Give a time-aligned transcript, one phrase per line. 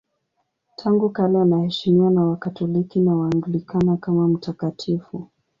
[0.75, 5.27] Tangu kale anaheshimiwa na Wakatoliki na Waanglikana kama mtakatifu.